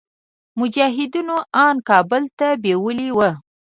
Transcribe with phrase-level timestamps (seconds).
[0.59, 3.29] مجاهدينو ان کابل ته بيولي وو.